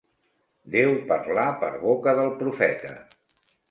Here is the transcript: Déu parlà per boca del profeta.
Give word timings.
Déu 0.77 0.95
parlà 1.13 1.45
per 1.63 1.71
boca 1.87 2.19
del 2.23 2.37
profeta. 2.45 3.01